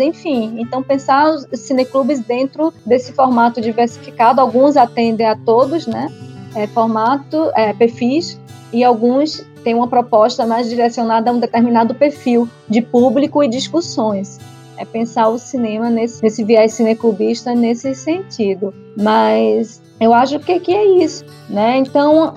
[0.00, 0.54] enfim.
[0.58, 6.08] Então, pensar os cineclubes dentro desse formato diversificado, alguns atendem a todos, né,
[6.54, 8.38] é, formato, é, perfis,
[8.72, 14.38] e alguns têm uma proposta mais direcionada a um determinado perfil de público e discussões.
[14.76, 18.74] É pensar o cinema nesse, nesse viés cineclubista nesse sentido.
[18.96, 21.78] Mas eu acho que, que é isso, né?
[21.78, 22.34] Então,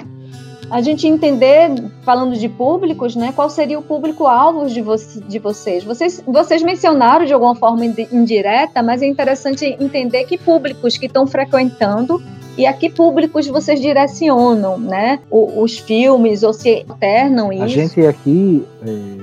[0.70, 1.70] a gente entender,
[2.04, 4.96] falando de públicos, né, qual seria o público-alvo de, vo
[5.28, 5.84] de vocês.
[5.84, 6.22] vocês.
[6.26, 12.22] Vocês mencionaram de alguma forma indireta, mas é interessante entender que públicos que estão frequentando
[12.58, 15.20] e a que públicos vocês direcionam, né?
[15.30, 17.64] O, os filmes, ou se alternam isso?
[17.64, 19.18] A gente aqui, é,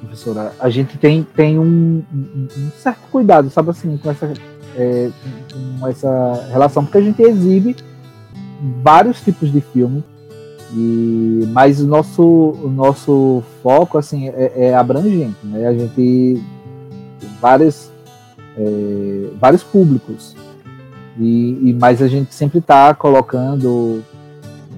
[0.00, 4.32] professora, a gente tem, tem um, um, certo cuidado, sabe assim, com essa,
[4.76, 5.10] é,
[5.80, 7.74] com essa relação, porque a gente exibe
[8.82, 10.04] vários tipos de filme,
[10.72, 15.66] e, mas o nosso, o nosso foco assim é, é abrangente, né?
[15.66, 16.44] A gente tem
[17.40, 17.90] vários,
[18.56, 20.34] é, vários públicos.
[21.18, 24.02] E, e mas a gente sempre está colocando,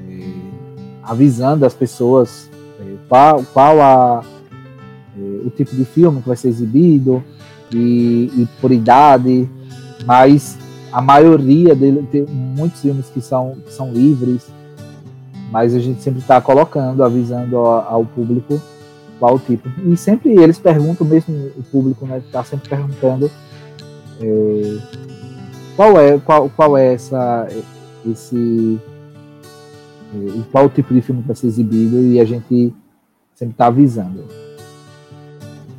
[0.08, 0.30] é,
[1.02, 2.48] avisando as pessoas
[2.80, 4.24] é, qual, qual a,
[5.16, 7.22] é, o tipo de filme que vai ser exibido,
[7.72, 9.48] e, e por idade,
[10.04, 10.58] mas
[10.92, 14.46] a maioria dele tem muitos filmes que são, que são livres,
[15.50, 18.60] mas a gente sempre está colocando, avisando ao, ao, público
[19.18, 19.68] qual tipo.
[19.84, 23.30] E sempre eles perguntam, mesmo o público né, está sempre perguntando
[24.20, 24.78] é,
[25.78, 27.46] qual é qual, qual é essa
[28.04, 28.80] esse
[30.50, 32.74] qual tipo de filme para ser exibido e a gente
[33.32, 34.24] sempre está avisando.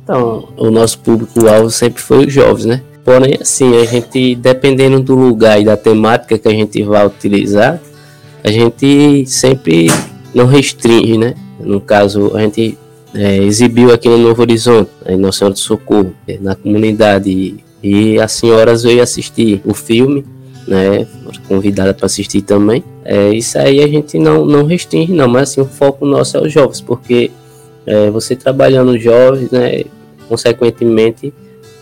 [0.02, 2.82] Então, o nosso público-alvo sempre foi os jovens, né?
[3.04, 7.78] Porém, assim, a gente, dependendo do lugar e da temática que a gente vai utilizar,
[8.42, 9.88] a gente sempre
[10.34, 11.34] não restringe, né?
[11.58, 12.78] No caso, a gente
[13.14, 18.20] é, exibiu aqui no Novo Horizonte, em Nossa Senhora do Socorro, é, na comunidade, e
[18.20, 20.24] as senhoras veio assistir o filme,
[20.66, 21.06] né?
[21.48, 22.84] Convidada para assistir também.
[23.04, 26.42] É, isso aí a gente não, não restringe, não, mas assim, o foco nosso é
[26.42, 27.30] os jovens, porque
[27.86, 29.84] é, você trabalhando jovens, né?
[30.28, 31.32] Consequentemente,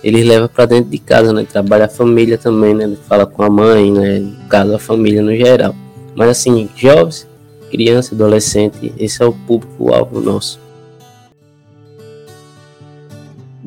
[0.02, 1.44] eles levam para dentro de casa, né?
[1.50, 2.96] Trabalha a família também, né?
[3.08, 4.20] Fala com a mãe, né?
[4.20, 5.74] No caso, a família no geral.
[6.14, 7.28] Mas assim, jovens,
[7.70, 10.58] criança, adolescente, esse é o público-alvo nosso.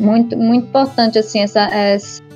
[0.02, 1.70] Muito, muito importante, assim, essa,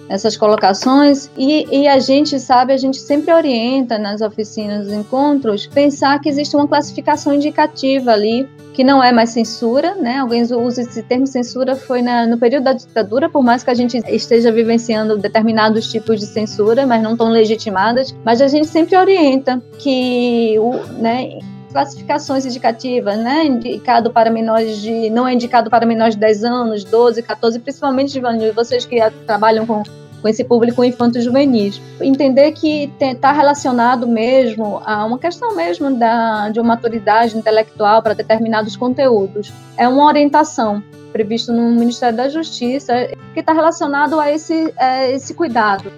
[0.08, 1.32] essas colocações.
[1.36, 6.30] E, e a gente sabe, a gente sempre orienta nas oficinas, nos encontros, pensar que
[6.30, 10.18] existe uma classificação indicativa ali que não é mais censura, né?
[10.18, 13.74] Alguém usa esse termo censura foi na, no período da ditadura, por mais que a
[13.74, 18.98] gente esteja vivenciando determinados tipos de censura, mas não tão legitimadas, mas a gente sempre
[18.98, 21.40] orienta que o, né,
[21.76, 23.46] classificações indicativas, né?
[23.46, 25.10] Indicado para menores de.
[25.10, 28.98] não é indicado para menores de 10 anos, 12, 14, principalmente, Giovanni, vocês que
[29.28, 29.84] trabalham com
[30.22, 31.80] com esse público infanto-juvenis.
[32.02, 38.16] Entender que está relacionado mesmo a uma questão mesmo da, de uma maturidade intelectual para
[38.16, 39.54] determinados conteúdos.
[39.78, 40.82] É uma orientação
[41.14, 45.92] prevista no Ministério da Justiça que está relacionado a esse, a esse cuidado.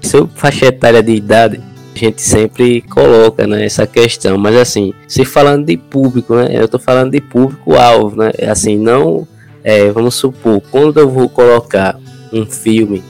[0.00, 1.60] Sobre faixa etária de idade,
[1.94, 6.64] a gente sempre coloca né, essa questão, mas assim, se falando de público, né, eu
[6.64, 9.26] estou falando de público-alvo, né, assim, não,
[9.62, 11.98] é, vamos supor, quando eu vou colocar
[12.32, 13.02] um filme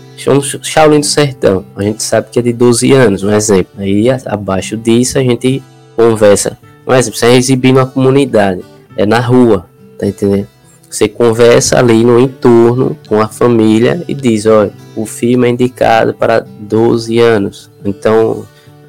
[0.63, 3.73] Shaolin do Sertão, a gente sabe que é de 12 anos, um exemplo.
[3.79, 5.63] Aí abaixo disso a gente
[5.97, 6.57] conversa.
[6.87, 8.63] Um exemplo, você é exibir na comunidade,
[8.97, 9.67] é na rua,
[9.99, 10.47] tá entendendo?
[10.89, 16.15] Você conversa ali no entorno com a família e diz, olha, o filme é indicado
[16.15, 17.69] para 12 anos.
[17.85, 18.47] Então,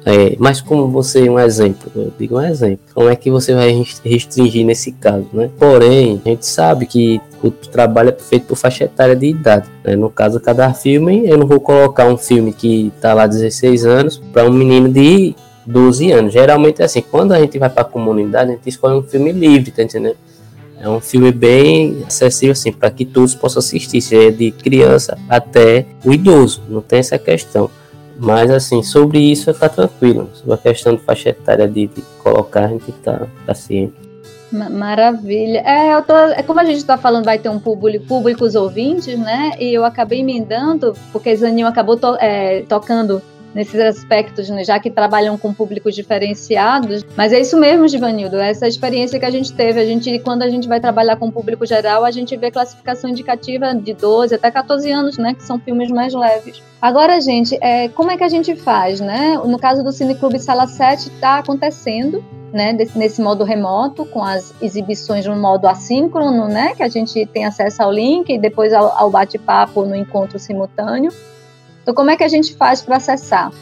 [0.08, 3.84] é, mas como você, um exemplo, eu digo um exemplo, como é que você vai
[4.04, 5.50] restringir nesse caso, né?
[5.58, 9.66] Porém, a gente sabe que o trabalho é feito por faixa etária de idade.
[9.82, 9.96] Né?
[9.96, 14.22] No caso, cada filme, eu não vou colocar um filme que tá lá 16 anos
[14.32, 15.34] para um menino de
[15.66, 16.32] 12 anos.
[16.32, 19.32] Geralmente é assim, quando a gente vai para a comunidade, a gente escolhe um filme
[19.32, 20.16] livre, tá entendendo?
[20.80, 25.84] É um filme bem acessível assim para que todos possam assistir, seja de criança até
[26.04, 27.68] o idoso, não tem essa questão.
[28.18, 30.30] Mas assim, sobre isso tá tranquilo.
[30.32, 33.94] Sobre a questão de faixa etária de, de colocar, a gente tá, tá ciente.
[34.52, 35.58] Maravilha.
[35.66, 39.18] É, eu tô, é como a gente está falando, vai ter um público, públicos ouvintes,
[39.18, 39.52] né?
[39.58, 43.20] E eu acabei emendando, porque Zaninho acabou to, é, tocando
[43.56, 47.02] nesses aspectos, né, já que trabalham com públicos diferenciados.
[47.16, 49.80] Mas é isso mesmo, Givanildo, essa experiência que a gente teve.
[49.80, 53.74] A gente, quando a gente vai trabalhar com público geral, a gente vê classificação indicativa
[53.74, 56.62] de 12 até 14 anos, né, que são filmes mais leves.
[56.82, 59.40] Agora, gente, é, como é que a gente faz, né?
[59.42, 64.52] No caso do Cineclube Sala 7, está acontecendo, né, desse, nesse modo remoto, com as
[64.60, 68.92] exibições no modo assíncrono, né, que a gente tem acesso ao link e depois ao,
[68.98, 71.10] ao bate-papo no encontro simultâneo.
[71.86, 73.52] Então, como é que a gente faz para acessar?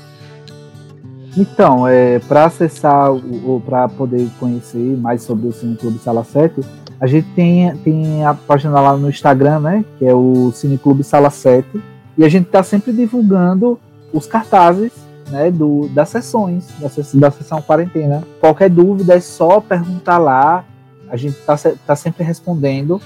[1.36, 6.62] Então, é, para acessar ou para poder conhecer mais sobre o Cine Clube Sala 7,
[6.98, 9.84] a gente tem, tem a página lá no Instagram, né?
[9.98, 11.68] Que é o Cine Clube Sala 7.
[12.16, 13.78] E a gente está sempre divulgando
[14.10, 14.92] os cartazes
[15.28, 16.88] né, do, das sessões, da,
[17.20, 18.22] da sessão quarentena.
[18.40, 20.64] Qualquer dúvida é só perguntar lá.
[21.10, 22.98] A gente está tá sempre respondendo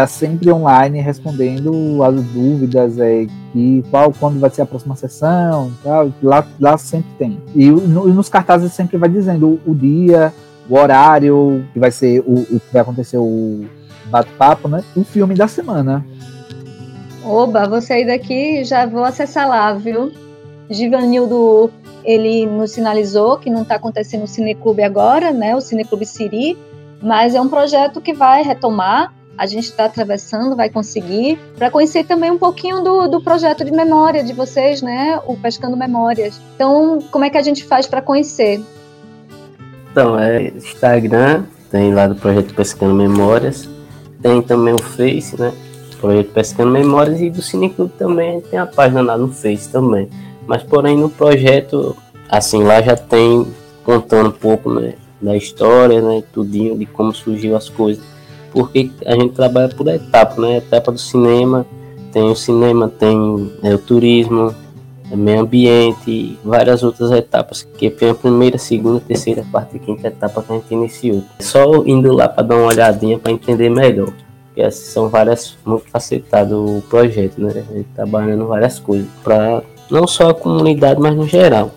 [0.00, 5.70] está sempre online respondendo as dúvidas é, que qual quando vai ser a próxima sessão
[5.82, 10.32] tal, lá, lá sempre tem e no, nos cartazes sempre vai dizendo o, o, dia
[10.68, 13.66] o horário que vai ser o, o que vai acontecer o
[14.06, 16.04] bate-papo né o filme da semana
[17.22, 20.10] Oba, vou sair daqui já vou acessar lá, viu?
[20.70, 21.70] Givanildo,
[22.02, 25.54] ele nos sinalizou que não está acontecendo o Cineclube agora, né?
[25.54, 26.56] O Cineclube Siri,
[27.02, 32.04] mas é um projeto que vai retomar a gente está atravessando, vai conseguir, para conhecer
[32.04, 35.18] também um pouquinho do, do projeto de memória de vocês, né?
[35.26, 36.38] O Pescando Memórias.
[36.54, 38.60] Então, como é que a gente faz para conhecer?
[39.90, 43.66] Então, é Instagram, tem lá do projeto Pescando Memórias,
[44.20, 45.54] tem também o Face, né?
[45.98, 50.10] projeto Pescando Memórias e do Cineclube também tem a página lá no Face também.
[50.46, 51.96] Mas porém no projeto,
[52.28, 53.46] assim, lá já tem
[53.84, 58.04] contando um pouco né, da história, né, tudinho, de como surgiu as coisas.
[58.52, 60.58] Porque a gente trabalha por etapa, né?
[60.58, 61.66] Etapa do cinema,
[62.12, 64.54] tem o cinema, tem é, o turismo,
[65.10, 70.08] é, meio ambiente, várias outras etapas, que foi a primeira, segunda, terceira, quarta e quinta
[70.08, 71.22] etapa que a gente iniciou.
[71.38, 74.12] Só indo lá para dar uma olhadinha para entender melhor
[74.50, 77.64] porque assim, são várias, muito facetado o projeto, né?
[77.70, 81.70] A gente trabalhando várias coisas, para não só a comunidade, mas no geral.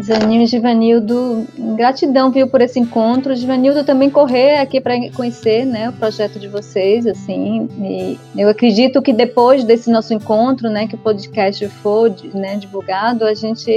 [0.00, 1.46] Zaninho e Givanildo,
[1.76, 3.34] gratidão, viu, por esse encontro.
[3.34, 7.68] Givanildo também correr aqui para conhecer, né, o projeto de vocês, assim.
[7.80, 13.24] E eu acredito que depois desse nosso encontro, né, que o podcast for, né, divulgado,
[13.24, 13.70] a gente,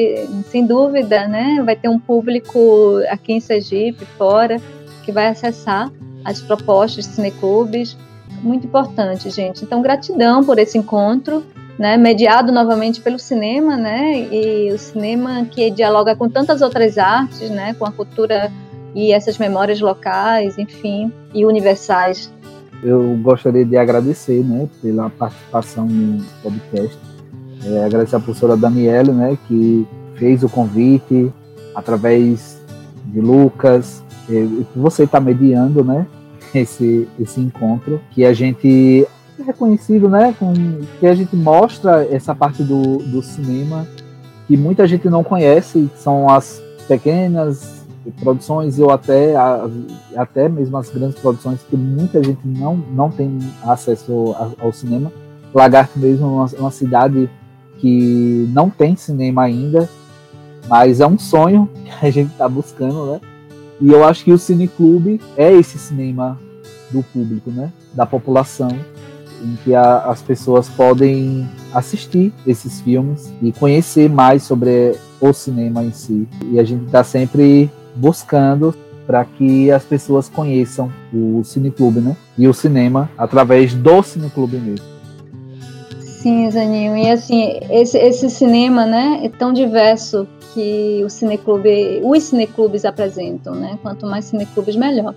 [0.50, 4.62] sem dúvida, né, vai ter um público aqui em Sergipe, fora,
[5.04, 5.92] que vai acessar
[6.24, 7.98] as propostas de cineclubes
[8.42, 9.64] muito importante, gente.
[9.64, 11.46] Então, gratidão por esse encontro,
[11.78, 17.50] né, mediado novamente pelo cinema, né, e o cinema que dialoga com tantas outras artes,
[17.50, 18.52] né, com a cultura
[18.94, 22.32] e essas memórias locais, enfim, e universais.
[22.84, 26.98] Eu gostaria de agradecer, né, pela participação no podcast.
[27.66, 31.32] É, agradecer a professora Daniela, né, que fez o convite
[31.76, 32.60] através
[33.06, 36.06] de Lucas, e você está mediando, né,
[36.54, 39.08] esse, esse encontro, que a gente é
[39.44, 40.36] reconhecido, né?
[40.38, 40.54] Com,
[41.00, 43.88] que a gente mostra essa parte do, do cinema
[44.48, 47.82] que muita gente não conhece, que são as pequenas
[48.20, 49.34] produções ou até,
[50.16, 55.12] até mesmo as grandes produções que muita gente não, não tem acesso ao cinema.
[55.54, 57.30] Lagarto mesmo é uma, uma cidade
[57.78, 59.90] que não tem cinema ainda,
[60.68, 63.22] mas é um sonho que a gente está buscando, né?
[63.80, 66.38] E eu acho que o Cineclube é esse cinema
[66.92, 67.72] do público, né?
[67.94, 68.70] Da população,
[69.44, 75.84] em que a, as pessoas podem assistir esses filmes e conhecer mais sobre o cinema
[75.84, 76.28] em si.
[76.52, 78.74] E a gente está sempre buscando
[79.06, 82.16] para que as pessoas conheçam o Cineclube, né?
[82.38, 84.86] E o cinema através do Cineclube mesmo.
[86.00, 86.96] Sim, Zaninho.
[86.96, 93.56] E assim, esse, esse cinema, né, é tão diverso que o cineclube, os cineclubes apresentam,
[93.56, 93.80] né?
[93.82, 95.16] Quanto mais cineclubes, melhor.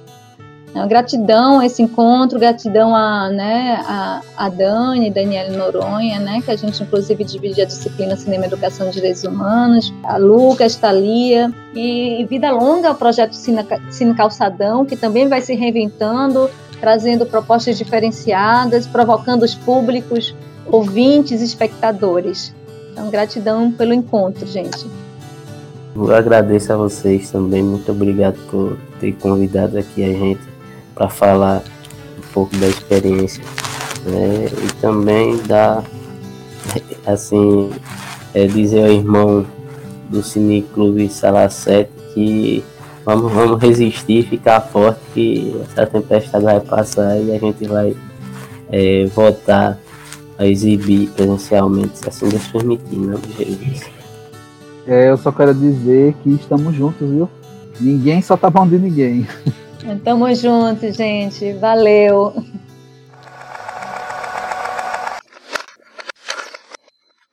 [0.89, 6.57] Gratidão a esse encontro, gratidão a, né, a, a Dani, Daniela Noronha, né, que a
[6.57, 12.51] gente inclusive divide a disciplina Cinema Educação de Direitos Humanos, a Lucas, Thalia, e vida
[12.51, 16.51] longa ao projeto Cine, Cine Calçadão, que também vai se reinventando,
[16.81, 20.35] trazendo propostas diferenciadas, provocando os públicos,
[20.67, 22.53] ouvintes, espectadores.
[22.93, 24.87] Então, gratidão pelo encontro, gente.
[25.95, 30.54] Eu agradeço a vocês também, muito obrigado por ter convidado aqui a gente
[30.95, 31.63] para falar
[32.19, 33.43] um pouco da experiência,
[34.07, 34.47] né?
[34.47, 35.83] E também dar,
[37.07, 37.71] assim,
[38.33, 39.47] é, dizer ao irmão
[40.09, 42.65] do Cine Clube Sala 7 que
[43.05, 47.97] vamos, vamos resistir, ficar forte, que essa tempestade vai passar e a gente vai
[48.71, 49.79] é, voltar
[50.39, 53.17] a exibir presencialmente, se assim Deus permitir, né?
[54.87, 57.29] É, eu só quero dizer que estamos juntos, viu?
[57.81, 59.27] Ninguém só tá bom de ninguém.
[60.03, 61.53] Tamo juntos, gente.
[61.55, 62.33] Valeu.